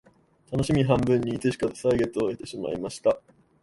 [0.49, 3.21] たのしみ半分にいつしか歳月を経てしまいました